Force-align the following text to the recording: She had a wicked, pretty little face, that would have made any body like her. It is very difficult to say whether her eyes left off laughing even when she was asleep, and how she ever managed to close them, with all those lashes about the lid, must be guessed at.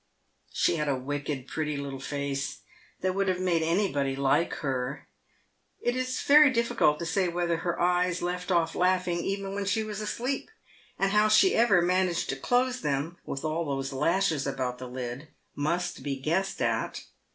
She 0.51 0.77
had 0.77 0.89
a 0.89 0.95
wicked, 0.95 1.47
pretty 1.47 1.77
little 1.77 1.99
face, 1.99 2.61
that 3.01 3.13
would 3.13 3.27
have 3.27 3.39
made 3.39 3.61
any 3.61 3.91
body 3.91 4.15
like 4.15 4.51
her. 4.55 5.07
It 5.79 5.95
is 5.95 6.19
very 6.23 6.49
difficult 6.49 6.97
to 6.97 7.05
say 7.05 7.27
whether 7.27 7.57
her 7.57 7.79
eyes 7.79 8.23
left 8.23 8.49
off 8.51 8.73
laughing 8.73 9.23
even 9.23 9.53
when 9.53 9.65
she 9.65 9.83
was 9.83 10.01
asleep, 10.01 10.49
and 10.97 11.11
how 11.11 11.27
she 11.27 11.53
ever 11.53 11.83
managed 11.83 12.29
to 12.29 12.35
close 12.35 12.81
them, 12.81 13.19
with 13.27 13.45
all 13.45 13.63
those 13.63 13.93
lashes 13.93 14.47
about 14.47 14.79
the 14.79 14.87
lid, 14.89 15.27
must 15.55 16.01
be 16.01 16.15
guessed 16.19 16.63
at. 16.63 17.03